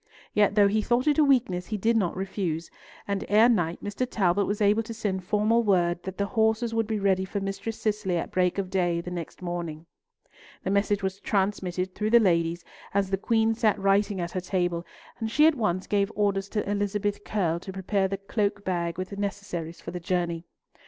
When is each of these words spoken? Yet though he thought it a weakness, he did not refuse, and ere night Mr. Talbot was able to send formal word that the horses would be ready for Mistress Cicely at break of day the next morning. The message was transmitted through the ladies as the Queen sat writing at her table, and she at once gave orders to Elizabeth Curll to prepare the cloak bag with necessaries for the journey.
Yet 0.33 0.55
though 0.55 0.67
he 0.67 0.81
thought 0.81 1.05
it 1.05 1.19
a 1.19 1.23
weakness, 1.23 1.67
he 1.67 1.77
did 1.77 1.95
not 1.95 2.17
refuse, 2.17 2.71
and 3.07 3.23
ere 3.29 3.47
night 3.47 3.83
Mr. 3.83 4.07
Talbot 4.09 4.47
was 4.47 4.59
able 4.59 4.81
to 4.81 4.95
send 4.95 5.23
formal 5.23 5.61
word 5.61 6.01
that 6.01 6.17
the 6.17 6.25
horses 6.25 6.73
would 6.73 6.87
be 6.87 6.97
ready 6.97 7.23
for 7.23 7.39
Mistress 7.39 7.79
Cicely 7.79 8.17
at 8.17 8.31
break 8.31 8.57
of 8.57 8.71
day 8.71 8.99
the 8.99 9.11
next 9.11 9.43
morning. 9.43 9.85
The 10.63 10.71
message 10.71 11.03
was 11.03 11.19
transmitted 11.19 11.93
through 11.93 12.09
the 12.09 12.19
ladies 12.19 12.65
as 12.95 13.11
the 13.11 13.17
Queen 13.17 13.53
sat 13.53 13.77
writing 13.77 14.19
at 14.19 14.31
her 14.31 14.41
table, 14.41 14.87
and 15.19 15.29
she 15.29 15.45
at 15.45 15.53
once 15.53 15.85
gave 15.85 16.11
orders 16.15 16.49
to 16.49 16.67
Elizabeth 16.67 17.23
Curll 17.23 17.59
to 17.59 17.71
prepare 17.71 18.07
the 18.07 18.17
cloak 18.17 18.63
bag 18.65 18.97
with 18.97 19.15
necessaries 19.19 19.81
for 19.81 19.91
the 19.91 19.99
journey. 19.99 20.45